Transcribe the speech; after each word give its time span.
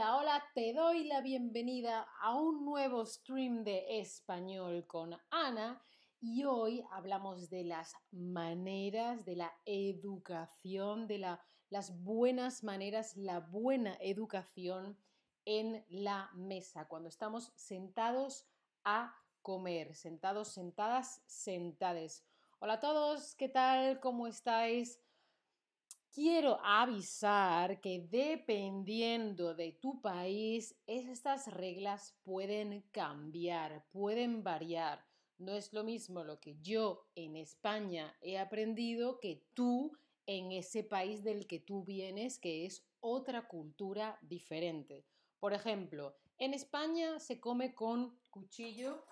Hola, 0.00 0.16
hola, 0.16 0.44
te 0.54 0.72
doy 0.72 1.04
la 1.04 1.20
bienvenida 1.20 2.08
a 2.22 2.34
un 2.34 2.64
nuevo 2.64 3.04
stream 3.04 3.64
de 3.64 4.00
español 4.00 4.86
con 4.86 5.14
Ana 5.30 5.84
y 6.22 6.44
hoy 6.44 6.82
hablamos 6.90 7.50
de 7.50 7.64
las 7.64 7.92
maneras, 8.10 9.26
de 9.26 9.36
la 9.36 9.52
educación, 9.66 11.06
de 11.06 11.18
las 11.68 12.02
buenas 12.02 12.64
maneras, 12.64 13.14
la 13.18 13.40
buena 13.40 13.94
educación 14.00 14.96
en 15.44 15.84
la 15.90 16.30
mesa, 16.32 16.88
cuando 16.88 17.10
estamos 17.10 17.52
sentados 17.54 18.46
a 18.84 19.14
comer, 19.42 19.94
sentados, 19.94 20.48
sentadas, 20.48 21.22
sentades. 21.26 22.24
Hola 22.58 22.74
a 22.74 22.80
todos, 22.80 23.34
¿qué 23.34 23.50
tal? 23.50 24.00
¿Cómo 24.00 24.26
estáis? 24.26 24.98
Quiero 26.12 26.58
avisar 26.64 27.80
que 27.80 28.00
dependiendo 28.00 29.54
de 29.54 29.70
tu 29.70 30.00
país, 30.00 30.74
estas 30.88 31.46
reglas 31.46 32.16
pueden 32.24 32.82
cambiar, 32.90 33.86
pueden 33.92 34.42
variar. 34.42 35.06
No 35.38 35.52
es 35.52 35.72
lo 35.72 35.84
mismo 35.84 36.24
lo 36.24 36.40
que 36.40 36.56
yo 36.60 37.06
en 37.14 37.36
España 37.36 38.16
he 38.20 38.40
aprendido 38.40 39.20
que 39.20 39.46
tú 39.54 39.96
en 40.26 40.50
ese 40.50 40.82
país 40.82 41.22
del 41.22 41.46
que 41.46 41.60
tú 41.60 41.84
vienes, 41.84 42.40
que 42.40 42.66
es 42.66 42.84
otra 42.98 43.46
cultura 43.46 44.18
diferente. 44.20 45.06
Por 45.38 45.52
ejemplo, 45.52 46.16
en 46.38 46.54
España 46.54 47.20
se 47.20 47.38
come 47.38 47.72
con 47.72 48.18
cuchillo 48.30 49.06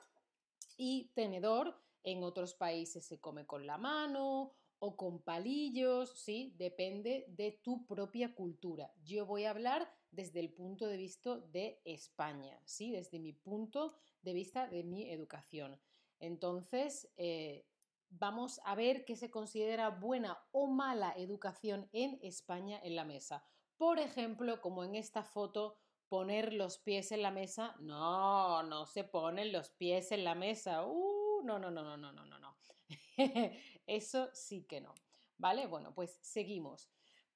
y 0.77 1.13
tenedor, 1.15 1.81
en 2.03 2.25
otros 2.25 2.55
países 2.55 3.07
se 3.07 3.21
come 3.21 3.47
con 3.47 3.69
la 3.69 3.79
mano 3.79 4.57
o 4.81 4.97
con 4.97 5.21
palillos, 5.21 6.19
sí, 6.19 6.55
depende 6.57 7.25
de 7.29 7.53
tu 7.63 7.87
propia 7.87 8.35
cultura. 8.35 8.93
Yo 9.05 9.27
voy 9.27 9.45
a 9.45 9.51
hablar 9.51 9.93
desde 10.11 10.41
el 10.41 10.51
punto 10.53 10.87
de 10.87 10.97
vista 10.97 11.39
de 11.53 11.81
España, 11.85 12.61
sí, 12.65 12.93
desde 12.93 13.19
mi 13.19 13.33
punto 13.33 13.95
de 14.23 14.33
vista 14.33 14.67
de 14.69 14.85
mi 14.85 15.11
educación. 15.11 15.81
Entonces, 16.21 17.11
eh, 17.17 17.67
vamos 18.11 18.61
a 18.65 18.75
ver 18.75 19.05
qué 19.05 19.17
se 19.17 19.31
considera 19.31 19.91
buena 19.91 20.39
o 20.53 20.67
mala 20.67 21.13
educación 21.17 21.89
en 21.93 22.19
España 22.23 22.81
en 22.83 22.97
la 22.97 23.05
mesa. 23.05 23.45
Por 23.77 23.99
ejemplo, 23.99 24.61
como 24.61 24.85
en 24.85 24.95
esta 24.95 25.23
foto, 25.23 25.77
poner 26.09 26.53
los 26.53 26.79
pies 26.79 27.13
en 27.13 27.23
la 27.23 27.31
mesa. 27.31 27.77
No, 27.81 28.63
no 28.63 28.87
se 28.87 29.05
ponen 29.05 29.53
los 29.53 29.71
pies 29.71 30.11
en 30.13 30.25
la 30.25 30.35
mesa. 30.35 30.85
Uh, 30.85 31.43
no, 31.45 31.59
no, 31.59 31.71
no, 31.71 31.83
no, 31.83 31.97
no, 31.97 32.13
no, 32.13 32.39
no. 32.39 32.57
Eso 33.89 34.29
sí 34.35 34.65
que 34.65 34.83
no. 34.83 34.95
¿Vale? 35.39 35.67
Bueno, 35.67 35.95
pues 35.95 36.19
seguimos. 36.21 36.91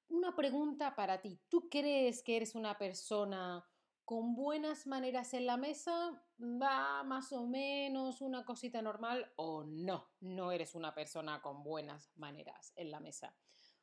Una 0.07 0.35
pregunta 0.35 0.95
para 0.95 1.19
ti. 1.19 1.41
¿Tú 1.49 1.67
crees 1.67 2.21
que 2.21 2.37
eres 2.37 2.53
una 2.53 2.77
persona 2.77 3.65
con 4.05 4.35
buenas 4.35 4.85
maneras 4.85 5.33
en 5.33 5.47
la 5.47 5.57
mesa? 5.57 6.23
¿Va 6.37 7.03
más 7.03 7.33
o 7.33 7.47
menos 7.47 8.21
una 8.21 8.45
cosita 8.45 8.83
normal 8.83 9.33
o 9.35 9.63
no? 9.63 10.11
No 10.19 10.51
eres 10.51 10.75
una 10.75 10.93
persona 10.93 11.41
con 11.41 11.63
buenas 11.63 12.11
maneras 12.17 12.71
en 12.75 12.91
la 12.91 12.99
mesa. 12.99 13.35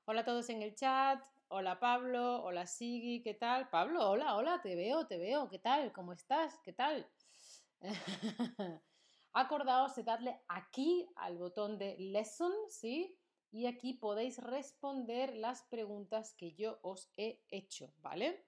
Hola 0.05 0.21
a 0.21 0.25
todos 0.25 0.48
en 0.51 0.63
el 0.63 0.77
chat. 0.77 1.21
Hola 1.48 1.81
Pablo. 1.81 2.45
Hola 2.45 2.69
Sigi. 2.69 3.21
¿Qué 3.21 3.35
tal? 3.35 3.69
Pablo, 3.69 4.11
hola, 4.11 4.37
hola. 4.37 4.63
Te 4.63 4.77
veo, 4.77 5.09
te 5.09 5.19
veo. 5.19 5.48
¿Qué 5.48 5.59
tal? 5.59 5.93
¿Cómo 5.93 6.13
estás? 6.13 6.61
¿Qué 6.63 6.73
tal? 6.73 7.11
Acordaos 9.33 9.95
de 9.95 10.03
darle 10.03 10.41
aquí 10.48 11.09
al 11.17 11.39
botón 11.39 11.78
de 11.78 11.97
Lesson, 11.98 12.53
¿sí? 12.69 13.17
Y 13.53 13.67
aquí 13.67 13.95
podéis 13.95 14.39
responder 14.39 15.35
las 15.35 15.63
preguntas 15.63 16.35
que 16.35 16.55
yo 16.55 16.79
os 16.83 17.11
he 17.17 17.41
hecho, 17.48 17.92
¿vale? 17.98 18.45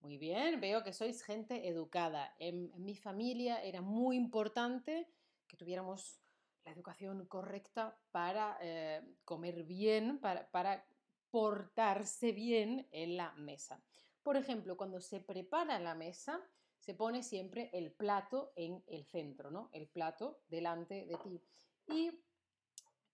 Muy 0.00 0.18
bien, 0.18 0.60
veo 0.60 0.82
que 0.82 0.92
sois 0.92 1.22
gente 1.22 1.68
educada. 1.68 2.34
En, 2.38 2.72
mi 2.84 2.96
familia 2.96 3.62
era 3.62 3.80
muy 3.80 4.16
importante 4.16 5.08
que 5.46 5.56
tuviéramos 5.56 6.20
la 6.64 6.72
educación 6.72 7.26
correcta 7.26 7.98
para 8.10 8.58
eh, 8.60 9.02
comer 9.24 9.64
bien, 9.64 10.18
para, 10.18 10.50
para 10.50 10.84
portarse 11.30 12.32
bien 12.32 12.88
en 12.90 13.16
la 13.16 13.32
mesa. 13.32 13.82
Por 14.22 14.36
ejemplo, 14.36 14.76
cuando 14.76 15.00
se 15.00 15.20
prepara 15.20 15.78
la 15.78 15.94
mesa, 15.94 16.40
se 16.82 16.94
pone 16.94 17.22
siempre 17.22 17.70
el 17.72 17.92
plato 17.92 18.52
en 18.56 18.82
el 18.88 19.04
centro, 19.04 19.52
¿no? 19.52 19.70
El 19.72 19.86
plato 19.86 20.40
delante 20.48 21.06
de 21.06 21.16
ti. 21.16 21.40
Y 21.86 22.10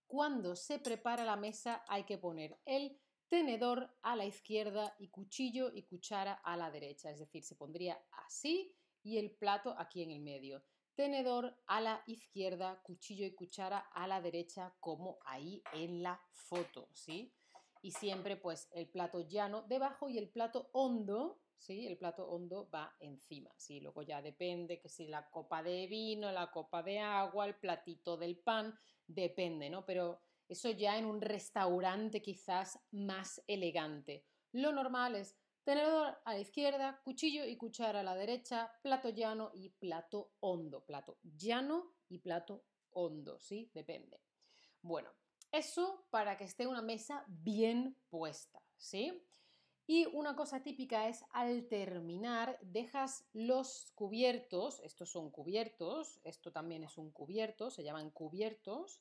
cuando 0.07 0.57
se 0.57 0.79
prepara 0.79 1.23
la 1.23 1.37
mesa 1.37 1.85
hay 1.87 2.05
que 2.05 2.17
poner 2.17 2.59
el 2.65 2.99
tenedor 3.29 3.95
a 4.01 4.17
la 4.17 4.25
izquierda 4.25 4.97
y 4.99 5.09
cuchillo 5.09 5.71
y 5.71 5.83
cuchara 5.83 6.33
a 6.33 6.57
la 6.57 6.71
derecha. 6.71 7.11
Es 7.11 7.19
decir, 7.19 7.45
se 7.45 7.57
pondría 7.57 8.03
así 8.27 8.75
y 9.03 9.19
el 9.19 9.33
plato 9.33 9.75
aquí 9.77 10.03
en 10.03 10.13
el 10.13 10.21
medio. 10.21 10.65
Tenedor 10.95 11.55
a 11.67 11.83
la 11.83 12.03
izquierda, 12.07 12.81
cuchillo 12.83 13.27
y 13.27 13.35
cuchara 13.35 13.81
a 13.81 14.07
la 14.07 14.23
derecha, 14.23 14.75
como 14.81 15.19
ahí 15.27 15.63
en 15.75 16.03
la 16.03 16.19
foto, 16.31 16.89
¿sí? 16.95 17.35
Y 17.83 17.91
siempre 17.91 18.39
pues 18.39 18.67
el 18.73 18.89
plato 18.89 19.21
llano 19.29 19.63
debajo 19.69 20.09
y 20.09 20.17
el 20.17 20.31
plato 20.31 20.71
hondo 20.73 21.43
¿sí? 21.59 21.87
El 21.87 21.99
plato 21.99 22.29
hondo 22.29 22.69
va 22.71 22.97
encima, 23.01 23.51
¿sí? 23.57 23.81
Luego 23.81 24.03
ya 24.03 24.23
depende 24.23 24.81
que 24.81 24.89
si 24.89 25.07
la 25.07 25.29
copa 25.29 25.63
de 25.63 25.87
vino, 25.87 26.33
la 26.33 26.51
copa 26.51 26.83
de 26.83 26.99
agua, 26.99 27.47
el 27.47 27.57
platito 27.57 28.17
del 28.17 28.39
pan, 28.39 28.79
depende, 29.07 29.69
¿no? 29.69 29.85
Pero 29.85 30.23
eso 30.49 30.71
ya 30.71 30.97
en 30.97 31.05
un 31.05 31.21
restaurante 31.21 32.23
quizás 32.23 32.79
más 32.93 33.43
elegante. 33.47 34.25
Lo 34.53 34.73
normal 34.73 35.17
es 35.17 35.37
tenedor 35.63 36.17
a 36.25 36.33
la 36.33 36.41
izquierda, 36.41 37.01
cuchillo 37.05 37.45
y 37.45 37.57
cuchara 37.57 38.01
a 38.01 38.03
la 38.03 38.15
derecha, 38.15 38.73
plato 38.83 39.11
llano 39.11 39.51
y 39.53 39.69
plato 39.69 40.33
hondo. 40.41 40.85
Plato 40.85 41.19
llano 41.23 41.93
y 42.09 42.19
plato 42.19 42.65
hondo, 42.91 43.39
¿sí? 43.39 43.71
Depende. 43.75 44.23
Bueno, 44.81 45.11
eso 45.53 46.07
para 46.11 46.39
que 46.39 46.45
esté 46.45 46.67
una 46.67 46.83
mesa 46.83 47.25
bien 47.27 47.97
puesta, 48.09 48.63
¿sí? 48.77 49.28
Y 49.91 50.05
una 50.13 50.37
cosa 50.37 50.63
típica 50.63 51.09
es 51.09 51.25
al 51.33 51.67
terminar 51.67 52.59
dejas 52.61 53.27
los 53.33 53.91
cubiertos, 53.95 54.81
estos 54.81 55.11
son 55.11 55.31
cubiertos, 55.31 56.21
esto 56.25 56.53
también 56.53 56.85
es 56.85 56.99
un 56.99 57.11
cubierto, 57.11 57.71
se 57.71 57.83
llaman 57.83 58.11
cubiertos, 58.11 59.01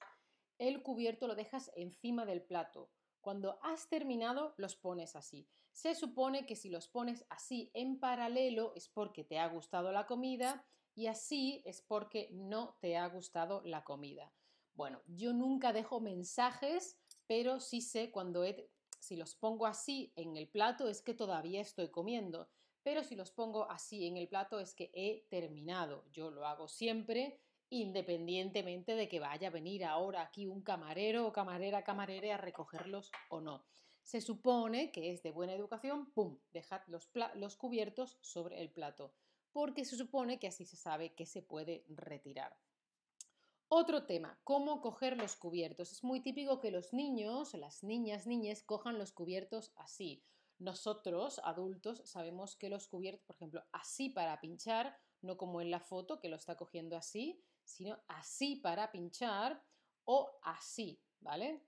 el 0.58 0.82
cubierto 0.82 1.28
lo 1.28 1.36
dejas 1.36 1.72
encima 1.76 2.26
del 2.26 2.42
plato. 2.42 2.90
Cuando 3.20 3.60
has 3.64 3.90
terminado 3.90 4.54
los 4.56 4.78
pones 4.78 5.18
así. 5.18 5.50
Se 5.74 5.94
supone 5.94 6.46
que 6.46 6.56
si 6.56 6.70
los 6.70 6.88
pones 6.88 7.26
así 7.28 7.70
en 7.74 8.00
paralelo 8.00 8.72
es 8.74 8.88
porque 8.88 9.26
te 9.26 9.40
ha 9.40 9.48
gustado 9.50 9.92
la 9.92 10.06
comida 10.06 10.66
y 10.96 11.08
así 11.08 11.62
es 11.66 11.82
porque 11.82 12.30
no 12.32 12.78
te 12.80 12.96
ha 12.96 13.08
gustado 13.10 13.62
la 13.66 13.84
comida. 13.84 14.32
Bueno, 14.74 15.02
yo 15.06 15.34
nunca 15.34 15.74
dejo 15.74 16.00
mensajes, 16.00 16.98
pero 17.28 17.60
sí 17.60 17.82
sé 17.82 18.10
cuando 18.10 18.46
he 18.46 18.70
si 19.08 19.16
los 19.16 19.36
pongo 19.36 19.66
así 19.66 20.12
en 20.18 20.36
el 20.36 20.50
plato 20.50 20.90
es 20.90 21.02
que 21.02 21.14
todavía 21.14 21.62
estoy 21.62 21.90
comiendo, 21.90 22.50
pero 22.84 23.04
si 23.04 23.16
los 23.16 23.32
pongo 23.32 23.70
así 23.72 24.06
en 24.06 24.18
el 24.18 24.28
plato 24.28 24.60
es 24.60 24.76
que 24.76 24.92
he 24.94 25.26
terminado. 25.30 26.04
Yo 26.12 26.30
lo 26.30 26.46
hago 26.46 26.68
siempre 26.68 27.40
independientemente 27.70 28.96
de 28.96 29.08
que 29.08 29.20
vaya 29.20 29.48
a 29.48 29.52
venir 29.52 29.86
ahora 29.86 30.22
aquí 30.22 30.46
un 30.46 30.62
camarero 30.62 31.26
o 31.26 31.34
camarera, 31.34 31.84
camarera 31.84 32.36
a 32.36 32.38
recogerlos 32.38 33.12
o 33.30 33.40
no. 33.40 33.64
Se 34.04 34.22
supone 34.22 34.92
que 34.92 35.12
es 35.12 35.24
de 35.24 35.32
buena 35.32 35.54
educación, 35.54 36.12
¡pum!, 36.12 36.40
dejad 36.52 36.82
los, 36.88 37.10
los 37.36 37.56
cubiertos 37.58 38.18
sobre 38.22 38.62
el 38.62 38.72
plato, 38.72 39.14
porque 39.52 39.86
se 39.86 39.98
supone 39.98 40.40
que 40.40 40.48
así 40.48 40.66
se 40.66 40.78
sabe 40.78 41.14
que 41.14 41.26
se 41.26 41.42
puede 41.42 41.86
retirar. 41.90 42.58
Otro 43.70 44.06
tema, 44.06 44.40
cómo 44.46 44.80
coger 44.80 45.18
los 45.18 45.36
cubiertos. 45.36 45.92
Es 45.92 46.02
muy 46.02 46.22
típico 46.22 46.62
que 46.62 46.72
los 46.72 46.94
niños, 46.94 47.54
las 47.54 47.84
niñas, 47.84 48.26
niñas, 48.26 48.64
cojan 48.64 48.98
los 48.98 49.12
cubiertos 49.12 49.74
así. 49.76 50.24
Nosotros, 50.58 51.42
adultos, 51.44 52.02
sabemos 52.06 52.56
que 52.56 52.70
los 52.70 52.88
cubiertos, 52.88 53.26
por 53.26 53.36
ejemplo, 53.36 53.64
así 53.74 54.10
para 54.10 54.40
pinchar, 54.40 54.98
no 55.22 55.38
como 55.38 55.60
en 55.60 55.70
la 55.70 55.82
foto 55.82 56.22
que 56.22 56.30
lo 56.30 56.38
está 56.38 56.56
cogiendo 56.56 56.96
así, 56.96 57.44
sino 57.66 58.00
así 58.08 58.56
para 58.56 58.90
pinchar 58.90 59.62
o 60.06 60.32
así, 60.44 61.02
¿vale? 61.20 61.62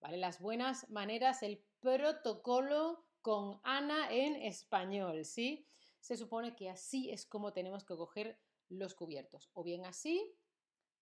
¿Vale? 0.00 0.16
Las 0.16 0.40
buenas 0.40 0.90
maneras, 0.90 1.44
el 1.44 1.64
protocolo 1.78 3.04
con 3.22 3.60
Ana 3.62 4.10
en 4.10 4.34
español, 4.34 5.24
¿sí? 5.24 5.68
Se 6.00 6.16
supone 6.16 6.56
que 6.56 6.68
así 6.68 7.10
es 7.10 7.24
como 7.26 7.52
tenemos 7.52 7.84
que 7.84 7.96
coger 7.96 8.40
los 8.68 8.94
cubiertos, 8.94 9.50
o 9.54 9.62
bien 9.62 9.84
así, 9.84 10.34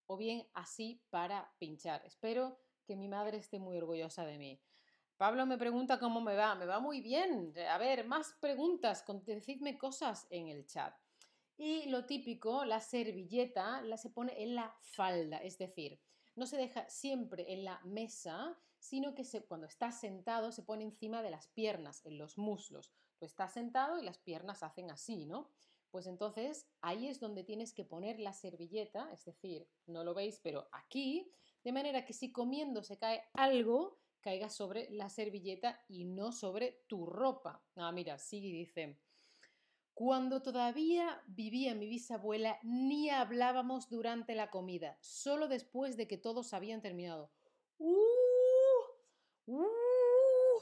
o 0.06 0.16
bien 0.16 0.48
así 0.54 1.02
para 1.10 1.52
pinchar. 1.58 2.04
Espero 2.04 2.58
que 2.84 2.96
mi 2.96 3.08
madre 3.08 3.38
esté 3.38 3.58
muy 3.58 3.76
orgullosa 3.76 4.24
de 4.24 4.38
mí. 4.38 4.60
Pablo 5.16 5.46
me 5.46 5.56
pregunta 5.56 5.98
cómo 5.98 6.20
me 6.20 6.36
va. 6.36 6.54
Me 6.54 6.66
va 6.66 6.78
muy 6.78 7.00
bien. 7.00 7.54
A 7.70 7.78
ver, 7.78 8.06
más 8.06 8.34
preguntas, 8.40 9.04
decidme 9.24 9.78
cosas 9.78 10.26
en 10.30 10.48
el 10.48 10.66
chat. 10.66 10.94
Y 11.56 11.88
lo 11.88 12.04
típico, 12.04 12.64
la 12.64 12.80
servilleta 12.80 13.80
la 13.80 13.96
se 13.96 14.10
pone 14.10 14.42
en 14.42 14.54
la 14.54 14.76
falda, 14.82 15.38
es 15.38 15.56
decir, 15.56 15.98
no 16.34 16.44
se 16.44 16.58
deja 16.58 16.86
siempre 16.90 17.50
en 17.50 17.64
la 17.64 17.80
mesa, 17.84 18.58
sino 18.78 19.14
que 19.14 19.24
cuando 19.48 19.66
está 19.66 19.90
sentado 19.90 20.52
se 20.52 20.62
pone 20.62 20.84
encima 20.84 21.22
de 21.22 21.30
las 21.30 21.48
piernas, 21.48 22.04
en 22.04 22.18
los 22.18 22.36
muslos. 22.36 22.92
Tú 23.18 23.24
estás 23.24 23.54
sentado 23.54 23.98
y 23.98 24.04
las 24.04 24.18
piernas 24.18 24.62
hacen 24.62 24.90
así, 24.90 25.24
¿no? 25.24 25.50
Pues 25.90 26.06
entonces 26.06 26.66
ahí 26.80 27.08
es 27.08 27.20
donde 27.20 27.44
tienes 27.44 27.72
que 27.72 27.84
poner 27.84 28.18
la 28.18 28.32
servilleta, 28.32 29.10
es 29.12 29.24
decir, 29.24 29.68
no 29.86 30.04
lo 30.04 30.14
veis, 30.14 30.40
pero 30.42 30.68
aquí, 30.72 31.30
de 31.64 31.72
manera 31.72 32.04
que 32.04 32.12
si 32.12 32.32
comiendo 32.32 32.82
se 32.82 32.98
cae 32.98 33.22
algo, 33.34 33.98
caiga 34.20 34.50
sobre 34.50 34.90
la 34.90 35.08
servilleta 35.08 35.84
y 35.88 36.04
no 36.04 36.32
sobre 36.32 36.82
tu 36.88 37.06
ropa. 37.06 37.62
Ah, 37.76 37.92
mira, 37.92 38.18
sigue 38.18 38.48
dice, 38.48 38.98
cuando 39.94 40.42
todavía 40.42 41.22
vivía 41.26 41.74
mi 41.74 41.88
bisabuela, 41.88 42.58
ni 42.62 43.08
hablábamos 43.08 43.88
durante 43.88 44.34
la 44.34 44.50
comida, 44.50 44.98
solo 45.00 45.48
después 45.48 45.96
de 45.96 46.06
que 46.06 46.18
todos 46.18 46.52
habían 46.52 46.82
terminado. 46.82 47.30
¡Uh! 47.78 47.94
¡Uh! 49.46 50.60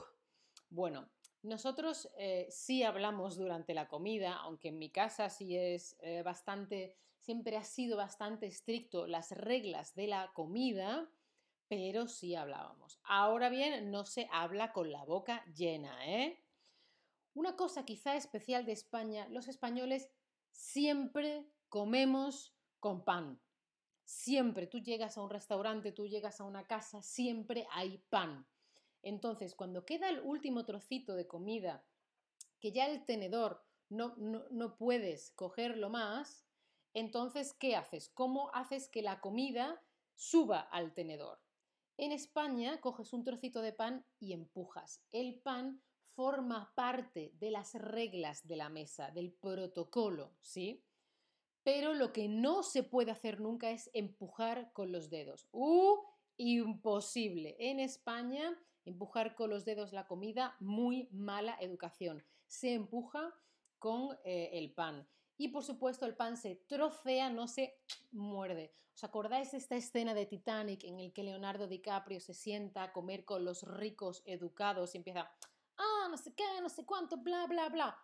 Bueno, 0.71 1.09
nosotros 1.45 2.11
eh, 2.17 2.47
sí 2.51 2.83
hablamos 2.83 3.37
durante 3.37 3.75
la 3.75 3.87
comida, 3.87 4.35
aunque 4.37 4.69
en 4.69 4.79
mi 4.79 4.91
casa 4.91 5.29
sí 5.29 5.57
es 5.57 5.97
eh, 6.01 6.23
bastante, 6.23 6.97
siempre 7.21 7.57
ha 7.57 7.65
sido 7.65 7.97
bastante 7.97 8.47
estricto 8.47 9.07
las 9.07 9.31
reglas 9.31 9.95
de 9.95 10.07
la 10.07 10.33
comida, 10.33 11.09
pero 11.69 12.09
sí 12.09 12.35
hablábamos. 12.35 12.99
Ahora 13.05 13.51
bien, 13.51 13.91
no 13.91 14.07
se 14.07 14.27
habla 14.33 14.73
con 14.73 14.91
la 14.91 15.05
boca 15.05 15.45
llena, 15.55 16.07
¿eh? 16.07 16.41
Una 17.35 17.57
cosa 17.57 17.85
quizá 17.85 18.17
especial 18.17 18.65
de 18.65 18.73
España, 18.73 19.29
los 19.29 19.49
españoles 19.49 20.09
siempre 20.51 21.47
comemos 21.69 22.55
con 22.81 23.05
pan. 23.05 23.41
Siempre, 24.05 24.67
tú 24.67 24.79
llegas 24.79 25.19
a 25.19 25.23
un 25.23 25.31
restaurante, 25.31 25.93
tú 25.93 26.07
llegas 26.07 26.41
a 26.41 26.45
una 26.45 26.67
casa, 26.67 27.03
siempre 27.03 27.67
hay 27.71 27.99
pan. 28.09 28.47
Entonces, 29.05 29.55
cuando 29.55 29.85
queda 29.85 30.09
el 30.09 30.21
último 30.21 30.65
trocito 30.65 31.15
de 31.15 31.27
comida, 31.27 31.85
que 32.59 32.73
ya 32.73 32.87
el 32.87 33.05
tenedor 33.05 33.63
no, 33.91 34.17
no, 34.17 34.77
puedes 34.77 35.31
cogerlo 35.33 35.91
más, 35.91 36.47
entonces, 36.95 37.53
¿qué 37.53 37.77
haces? 37.77 38.09
¿Cómo 38.09 38.51
haces 38.55 38.89
que 38.89 39.03
la 39.03 39.21
comida 39.21 39.83
suba 40.15 40.61
al 40.61 40.95
tenedor? 40.95 41.39
En 41.99 42.13
España 42.13 42.81
coges 42.81 43.13
un 43.13 43.25
trocito 43.25 43.61
de 43.61 43.73
pan 43.73 44.07
y 44.19 44.33
empujas. 44.33 45.03
El 45.13 45.41
pan 45.41 45.83
forma 46.15 46.73
parte 46.75 47.33
de 47.39 47.51
las 47.51 47.75
reglas 47.75 48.47
de 48.47 48.57
la 48.57 48.71
mesa, 48.71 49.11
del 49.11 49.33
protocolo, 49.33 50.35
¿sí? 50.41 50.83
Pero 51.63 51.93
lo 51.93 52.13
que 52.13 52.29
no 52.29 52.63
se 52.63 52.83
puede 52.83 53.11
hacer 53.11 53.41
nunca 53.41 53.71
es 53.71 53.91
empujar 53.93 54.73
con 54.73 54.93
los 54.93 55.11
dedos. 55.11 55.47
¡Uh! 55.53 55.99
Imposible. 56.37 57.55
En 57.59 57.79
España 57.79 58.59
Empujar 58.85 59.35
con 59.35 59.51
los 59.51 59.65
dedos 59.65 59.93
la 59.93 60.07
comida, 60.07 60.57
muy 60.61 61.09
mala 61.13 61.57
educación. 61.61 62.23
Se 62.47 62.75
empuja 62.75 63.35
con 63.79 64.17
eh, 64.25 64.51
el 64.53 64.73
pan. 64.73 65.07
Y 65.37 65.49
por 65.49 65.65
supuesto 65.65 66.07
el 66.07 66.17
pan 66.17 66.37
se 66.37 66.57
trocea, 66.57 67.31
no 67.31 67.49
se 67.49 67.79
muerde. 68.13 68.73
¿Os 68.95 69.03
acordáis 69.03 69.51
de 69.51 69.59
esta 69.59 69.75
escena 69.75 70.15
de 70.15 70.27
Titanic 70.27 70.85
en 70.85 71.01
el 71.01 71.13
que 71.13 71.25
Leonardo 71.25 71.67
DiCaprio 71.67 72.21
se 72.21 72.33
sienta 72.33 72.85
a 72.85 72.93
comer 72.93 73.25
con 73.25 73.45
los 73.45 73.63
ricos 73.65 74.23
educados 74.25 74.95
y 74.95 74.99
empieza, 74.99 75.33
ah, 75.77 76.07
no 76.09 76.17
sé 76.17 76.33
qué, 76.35 76.45
no 76.63 76.69
sé 76.69 76.87
cuánto, 76.87 77.17
bla, 77.17 77.47
bla, 77.47 77.69
bla? 77.69 77.99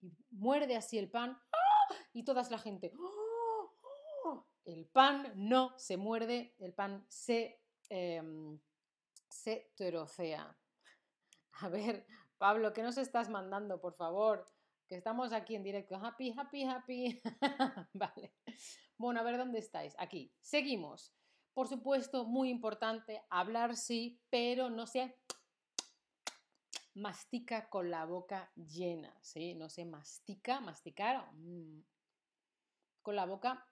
Y 0.00 0.12
muerde 0.30 0.76
así 0.76 0.98
el 0.98 1.10
pan 1.10 1.36
¡ah! 1.52 1.94
y 2.12 2.22
toda 2.22 2.48
la 2.48 2.58
gente, 2.58 2.92
¡oh! 2.96 3.74
¡oh! 4.24 4.46
el 4.64 4.86
pan 4.86 5.32
no 5.34 5.76
se 5.76 5.96
muerde, 5.96 6.54
el 6.58 6.72
pan 6.72 7.04
se... 7.08 7.60
Em, 7.88 8.60
se 9.32 9.72
trocea. 9.74 10.56
A 11.60 11.68
ver, 11.68 12.06
Pablo, 12.38 12.72
¿qué 12.72 12.82
nos 12.82 12.98
estás 12.98 13.28
mandando, 13.28 13.80
por 13.80 13.94
favor? 13.94 14.46
Que 14.88 14.96
estamos 14.96 15.32
aquí 15.32 15.54
en 15.54 15.62
directo. 15.62 15.96
Happy, 15.96 16.34
happy, 16.36 16.64
happy. 16.64 17.22
vale. 17.94 18.34
Bueno, 18.98 19.20
a 19.20 19.22
ver 19.22 19.38
dónde 19.38 19.58
estáis. 19.58 19.94
Aquí. 19.98 20.32
Seguimos. 20.40 21.14
Por 21.54 21.68
supuesto, 21.68 22.24
muy 22.24 22.48
importante, 22.48 23.22
hablar 23.28 23.76
sí, 23.76 24.20
pero 24.30 24.70
no 24.70 24.86
se 24.86 25.18
mastica 26.94 27.68
con 27.68 27.90
la 27.90 28.06
boca 28.06 28.50
llena, 28.54 29.14
¿sí? 29.22 29.54
No 29.54 29.68
se 29.68 29.84
mastica, 29.84 30.60
masticar 30.60 31.30
mm, 31.34 31.84
con 33.02 33.16
la 33.16 33.26
boca 33.26 33.68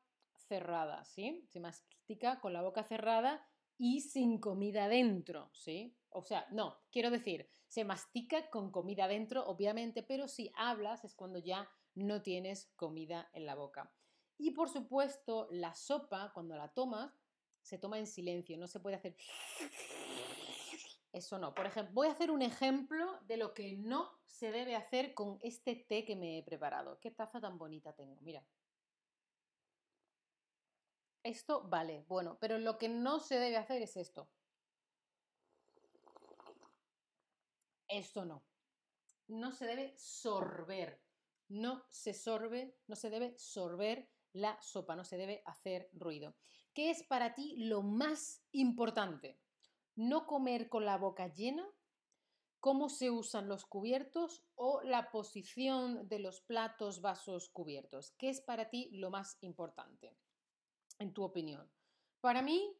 cerrada, 0.49 1.05
¿sí? 1.05 1.47
Se 1.49 1.61
mastica 1.61 2.41
con 2.41 2.53
la 2.53 2.62
boca 2.62 2.85
cerrada 2.85 3.50
y 3.82 4.03
sin 4.03 4.38
comida 4.38 4.88
dentro, 4.88 5.50
¿sí? 5.55 5.97
O 6.11 6.23
sea, 6.23 6.47
no, 6.50 6.77
quiero 6.93 7.11
decir, 7.11 7.49
se 7.67 7.82
mastica 7.82 8.50
con 8.50 8.71
comida 8.71 9.09
dentro, 9.09 9.47
obviamente, 9.47 10.03
pero 10.03 10.29
si 10.29 10.53
hablas 10.55 11.03
es 11.03 11.15
cuando 11.15 11.38
ya 11.38 11.67
no 11.94 12.21
tienes 12.21 12.67
comida 12.77 13.31
en 13.32 13.47
la 13.47 13.55
boca. 13.55 13.91
Y 14.37 14.50
por 14.50 14.69
supuesto, 14.69 15.49
la 15.50 15.75
sopa, 15.75 16.31
cuando 16.35 16.56
la 16.56 16.69
tomas, 16.75 17.11
se 17.62 17.79
toma 17.79 17.99
en 17.99 18.06
silencio, 18.06 18.59
no 18.59 18.67
se 18.67 18.81
puede 18.81 18.97
hacer... 18.97 19.17
Eso 21.11 21.38
no. 21.38 21.55
Por 21.55 21.65
ejemplo, 21.65 21.94
voy 21.94 22.09
a 22.09 22.12
hacer 22.12 22.31
un 22.31 22.43
ejemplo 22.43 23.19
de 23.23 23.38
lo 23.38 23.55
que 23.55 23.79
no 23.79 24.11
se 24.26 24.53
debe 24.53 24.76
hacer 24.76 25.15
con 25.15 25.38
este 25.41 25.75
té 25.75 26.05
que 26.05 26.17
me 26.17 26.37
he 26.37 26.43
preparado. 26.43 27.00
Qué 27.00 27.11
taza 27.11 27.41
tan 27.41 27.56
bonita 27.56 27.94
tengo, 27.94 28.21
mira. 28.21 28.44
Esto 31.22 31.69
vale, 31.69 32.05
bueno, 32.08 32.38
pero 32.40 32.58
lo 32.58 32.78
que 32.78 32.88
no 32.88 33.20
se 33.20 33.38
debe 33.38 33.56
hacer 33.58 33.82
es 33.82 33.96
esto. 33.96 34.31
Esto 37.88 38.25
no. 38.25 38.44
No 39.28 39.52
se 39.52 39.67
debe 39.67 39.94
sorber. 39.99 41.02
No 41.49 41.84
se 41.90 42.14
sorbe, 42.14 42.78
no 42.87 42.94
se 42.94 43.11
debe 43.11 43.37
sorber 43.37 44.08
la 44.32 44.61
sopa, 44.62 44.94
no 44.94 45.05
se 45.05 45.17
debe 45.17 45.43
hacer 45.44 45.90
ruido. 45.93 46.37
¿Qué 46.72 46.90
es 46.90 47.02
para 47.02 47.34
ti 47.34 47.56
lo 47.56 47.82
más 47.82 48.44
importante? 48.52 49.40
No 49.96 50.26
comer 50.26 50.69
con 50.69 50.84
la 50.84 50.96
boca 50.96 51.26
llena, 51.26 51.69
cómo 52.61 52.88
se 52.88 53.11
usan 53.11 53.49
los 53.49 53.66
cubiertos 53.66 54.44
o 54.55 54.82
la 54.82 55.11
posición 55.11 56.08
de 56.08 56.20
los 56.20 56.40
platos, 56.40 57.00
vasos, 57.00 57.49
cubiertos. 57.49 58.12
¿Qué 58.12 58.28
es 58.28 58.40
para 58.40 58.70
ti 58.70 58.88
lo 58.93 59.11
más 59.11 59.37
importante? 59.40 60.16
En 61.00 61.12
tu 61.12 61.25
opinión? 61.25 61.69
Para 62.21 62.42
mí, 62.42 62.76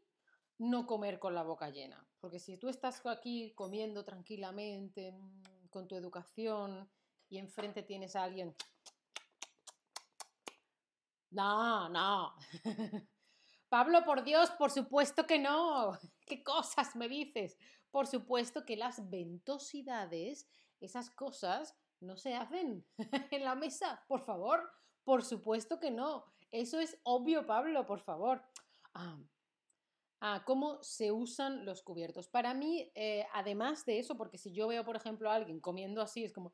no 0.59 0.87
comer 0.87 1.19
con 1.19 1.35
la 1.35 1.43
boca 1.43 1.71
llena, 1.71 2.07
porque 2.21 2.39
si 2.39 2.57
tú 2.57 2.69
estás 2.69 3.05
aquí 3.07 3.53
comiendo 3.55 4.05
tranquilamente, 4.05 5.13
mm, 5.13 5.69
con 5.71 5.89
tu 5.89 5.97
educación, 5.97 6.89
y 7.29 7.39
enfrente 7.39 7.83
tienes 7.83 8.15
a 8.17 8.25
alguien... 8.25 8.55
No, 11.31 11.89
no. 11.89 12.35
Pablo, 13.69 14.05
por 14.05 14.25
Dios, 14.25 14.51
por 14.51 14.73
supuesto 14.73 15.27
que 15.27 15.39
no. 15.39 15.93
¿Qué 16.27 16.43
cosas 16.43 16.97
me 16.97 17.09
dices? 17.09 17.57
Por 17.91 18.07
supuesto 18.09 18.67
que 18.67 18.77
las 18.77 19.09
ventosidades, 19.09 20.49
esas 20.81 21.09
cosas, 21.11 21.77
no 22.01 22.17
se 22.17 22.35
hacen 22.35 22.85
en 23.31 23.45
la 23.45 23.55
mesa, 23.55 24.05
por 24.09 24.25
favor. 24.25 24.69
Por 25.05 25.25
supuesto 25.25 25.79
que 25.79 25.91
no. 25.91 26.27
Eso 26.51 26.81
es 26.81 26.99
obvio, 27.05 27.47
Pablo, 27.47 27.87
por 27.87 28.01
favor. 28.01 28.43
Ah, 28.95 29.19
ah, 30.21 30.43
¿Cómo 30.45 30.83
se 30.83 31.13
usan 31.13 31.65
los 31.65 31.83
cubiertos? 31.83 32.29
Para 32.29 32.55
mí, 32.55 32.91
eh, 32.95 33.27
además 33.33 33.85
de 33.85 34.01
eso, 34.01 34.17
porque 34.17 34.39
si 34.39 34.53
yo 34.53 34.67
veo, 34.67 34.85
por 34.85 34.97
ejemplo, 34.97 35.31
a 35.31 35.35
alguien 35.35 35.61
comiendo 35.61 36.03
así, 36.03 36.25
es 36.25 36.33
como... 36.33 36.53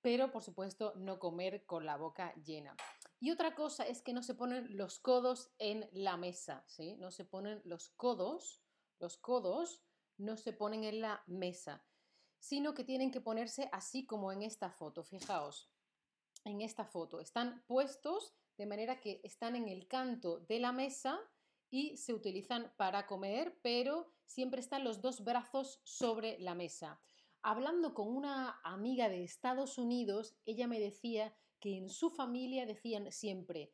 Pero, 0.00 0.30
por 0.30 0.42
supuesto, 0.42 0.94
no 0.96 1.18
comer 1.18 1.64
con 1.66 1.86
la 1.86 1.96
boca 1.96 2.34
llena. 2.34 2.76
Y 3.20 3.30
otra 3.30 3.54
cosa 3.54 3.86
es 3.86 4.02
que 4.02 4.12
no 4.12 4.22
se 4.22 4.34
ponen 4.34 4.76
los 4.76 4.98
codos 4.98 5.52
en 5.58 5.88
la 5.92 6.16
mesa, 6.16 6.64
¿sí? 6.66 6.96
No 6.96 7.10
se 7.10 7.24
ponen 7.24 7.62
los 7.64 7.90
codos, 7.90 8.62
los 8.98 9.16
codos 9.16 9.82
no 10.18 10.36
se 10.36 10.52
ponen 10.52 10.84
en 10.84 11.00
la 11.00 11.22
mesa, 11.26 11.84
sino 12.38 12.74
que 12.74 12.84
tienen 12.84 13.10
que 13.10 13.22
ponerse 13.22 13.68
así 13.72 14.04
como 14.04 14.30
en 14.30 14.42
esta 14.42 14.70
foto, 14.70 15.04
fijaos 15.04 15.74
en 16.44 16.60
esta 16.60 16.84
foto. 16.84 17.20
Están 17.20 17.64
puestos 17.66 18.34
de 18.56 18.66
manera 18.66 19.00
que 19.00 19.20
están 19.24 19.56
en 19.56 19.68
el 19.68 19.88
canto 19.88 20.40
de 20.40 20.60
la 20.60 20.72
mesa 20.72 21.20
y 21.70 21.96
se 21.96 22.14
utilizan 22.14 22.72
para 22.76 23.06
comer, 23.06 23.58
pero 23.62 24.12
siempre 24.26 24.60
están 24.60 24.84
los 24.84 25.00
dos 25.00 25.24
brazos 25.24 25.80
sobre 25.84 26.38
la 26.38 26.54
mesa. 26.54 27.00
Hablando 27.42 27.94
con 27.94 28.08
una 28.08 28.60
amiga 28.62 29.08
de 29.08 29.24
Estados 29.24 29.76
Unidos, 29.76 30.36
ella 30.46 30.66
me 30.66 30.80
decía 30.80 31.36
que 31.60 31.76
en 31.76 31.88
su 31.88 32.10
familia 32.10 32.64
decían 32.64 33.10
siempre, 33.10 33.72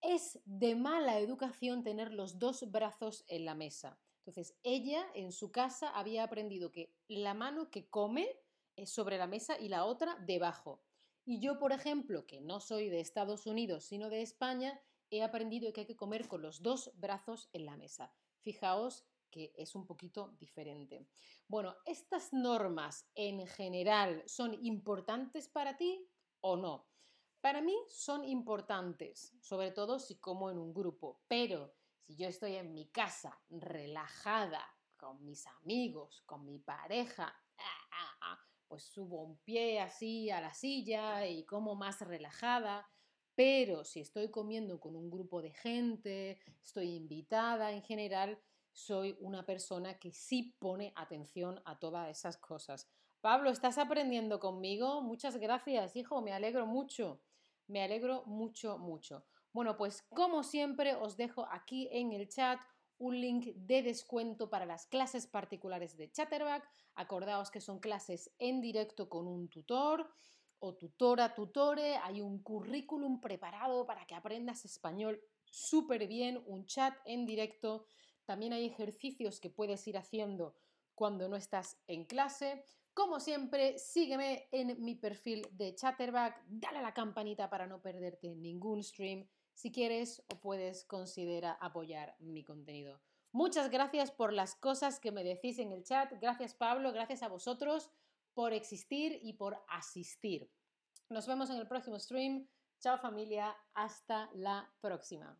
es 0.00 0.38
de 0.44 0.76
mala 0.76 1.18
educación 1.18 1.82
tener 1.82 2.12
los 2.12 2.38
dos 2.38 2.70
brazos 2.70 3.24
en 3.28 3.44
la 3.44 3.54
mesa. 3.54 3.98
Entonces, 4.18 4.56
ella 4.62 5.06
en 5.14 5.32
su 5.32 5.50
casa 5.50 5.90
había 5.90 6.22
aprendido 6.22 6.70
que 6.70 6.94
la 7.08 7.34
mano 7.34 7.70
que 7.70 7.88
come 7.88 8.28
es 8.76 8.90
sobre 8.90 9.18
la 9.18 9.26
mesa 9.26 9.58
y 9.58 9.68
la 9.68 9.84
otra 9.84 10.16
debajo. 10.26 10.85
Y 11.28 11.40
yo, 11.40 11.58
por 11.58 11.72
ejemplo, 11.72 12.24
que 12.24 12.40
no 12.40 12.60
soy 12.60 12.88
de 12.88 13.00
Estados 13.00 13.46
Unidos, 13.46 13.84
sino 13.84 14.10
de 14.10 14.22
España, 14.22 14.80
he 15.10 15.24
aprendido 15.24 15.72
que 15.72 15.80
hay 15.80 15.86
que 15.86 15.96
comer 15.96 16.28
con 16.28 16.40
los 16.40 16.62
dos 16.62 16.92
brazos 16.94 17.50
en 17.52 17.66
la 17.66 17.76
mesa. 17.76 18.14
Fijaos 18.42 19.04
que 19.28 19.52
es 19.56 19.74
un 19.74 19.86
poquito 19.86 20.36
diferente. 20.38 21.08
Bueno, 21.48 21.74
¿estas 21.84 22.32
normas 22.32 23.10
en 23.16 23.44
general 23.48 24.22
son 24.26 24.54
importantes 24.64 25.48
para 25.48 25.76
ti 25.76 26.08
o 26.40 26.56
no? 26.56 26.86
Para 27.40 27.60
mí 27.60 27.76
son 27.88 28.24
importantes, 28.24 29.34
sobre 29.40 29.72
todo 29.72 29.98
si 29.98 30.20
como 30.20 30.48
en 30.48 30.58
un 30.58 30.72
grupo, 30.72 31.24
pero 31.26 31.74
si 31.98 32.14
yo 32.14 32.28
estoy 32.28 32.54
en 32.54 32.72
mi 32.72 32.86
casa 32.86 33.42
relajada, 33.50 34.64
con 34.96 35.24
mis 35.24 35.44
amigos, 35.46 36.22
con 36.24 36.46
mi 36.46 36.60
pareja, 36.60 37.34
pues 38.68 38.84
subo 38.84 39.22
un 39.22 39.36
pie 39.38 39.80
así 39.80 40.30
a 40.30 40.40
la 40.40 40.52
silla 40.54 41.26
y 41.26 41.44
como 41.44 41.74
más 41.74 42.00
relajada. 42.00 42.88
Pero 43.34 43.84
si 43.84 44.00
estoy 44.00 44.30
comiendo 44.30 44.80
con 44.80 44.96
un 44.96 45.10
grupo 45.10 45.42
de 45.42 45.50
gente, 45.52 46.40
estoy 46.62 46.94
invitada 46.94 47.72
en 47.72 47.82
general, 47.82 48.38
soy 48.72 49.16
una 49.20 49.44
persona 49.44 49.98
que 49.98 50.12
sí 50.12 50.56
pone 50.58 50.92
atención 50.96 51.60
a 51.64 51.78
todas 51.78 52.08
esas 52.08 52.38
cosas. 52.38 52.88
Pablo, 53.20 53.50
¿estás 53.50 53.78
aprendiendo 53.78 54.40
conmigo? 54.40 55.02
Muchas 55.02 55.36
gracias, 55.36 55.96
hijo, 55.96 56.22
me 56.22 56.32
alegro 56.32 56.66
mucho. 56.66 57.20
Me 57.66 57.82
alegro 57.82 58.24
mucho, 58.26 58.78
mucho. 58.78 59.24
Bueno, 59.52 59.76
pues 59.76 60.02
como 60.10 60.42
siempre 60.42 60.94
os 60.94 61.16
dejo 61.16 61.46
aquí 61.50 61.88
en 61.90 62.12
el 62.12 62.28
chat 62.28 62.60
un 62.98 63.20
link 63.20 63.54
de 63.54 63.82
descuento 63.82 64.48
para 64.48 64.66
las 64.66 64.86
clases 64.86 65.26
particulares 65.26 65.96
de 65.96 66.10
Chatterback. 66.10 66.68
Acordaos 66.94 67.50
que 67.50 67.60
son 67.60 67.78
clases 67.78 68.30
en 68.38 68.60
directo 68.60 69.08
con 69.08 69.26
un 69.26 69.48
tutor 69.48 70.10
o 70.58 70.74
tutora, 70.74 71.34
tutore. 71.34 71.96
Hay 71.96 72.20
un 72.20 72.42
currículum 72.42 73.20
preparado 73.20 73.86
para 73.86 74.06
que 74.06 74.14
aprendas 74.14 74.64
español 74.64 75.20
súper 75.44 76.06
bien, 76.06 76.42
un 76.46 76.66
chat 76.66 76.94
en 77.04 77.26
directo. 77.26 77.86
También 78.24 78.52
hay 78.52 78.66
ejercicios 78.66 79.40
que 79.40 79.50
puedes 79.50 79.86
ir 79.86 79.96
haciendo 79.96 80.56
cuando 80.94 81.28
no 81.28 81.36
estás 81.36 81.78
en 81.86 82.04
clase. 82.04 82.64
Como 82.94 83.20
siempre, 83.20 83.78
sígueme 83.78 84.48
en 84.50 84.82
mi 84.82 84.94
perfil 84.94 85.46
de 85.52 85.74
Chatterback, 85.74 86.42
dale 86.48 86.78
a 86.78 86.82
la 86.82 86.94
campanita 86.94 87.50
para 87.50 87.66
no 87.66 87.82
perderte 87.82 88.34
ningún 88.34 88.82
stream 88.82 89.28
si 89.56 89.72
quieres 89.72 90.22
o 90.32 90.38
puedes 90.38 90.84
considera 90.84 91.52
apoyar 91.52 92.14
mi 92.20 92.44
contenido. 92.44 93.00
Muchas 93.32 93.70
gracias 93.70 94.10
por 94.10 94.32
las 94.32 94.54
cosas 94.54 95.00
que 95.00 95.12
me 95.12 95.24
decís 95.24 95.58
en 95.58 95.72
el 95.72 95.82
chat. 95.82 96.12
Gracias 96.20 96.54
Pablo, 96.54 96.92
gracias 96.92 97.22
a 97.22 97.28
vosotros 97.28 97.90
por 98.34 98.52
existir 98.52 99.18
y 99.22 99.32
por 99.32 99.64
asistir. 99.68 100.52
Nos 101.08 101.26
vemos 101.26 101.48
en 101.48 101.56
el 101.56 101.66
próximo 101.66 101.98
stream. 101.98 102.46
Chao 102.80 102.98
familia, 102.98 103.56
hasta 103.72 104.30
la 104.34 104.70
próxima. 104.80 105.38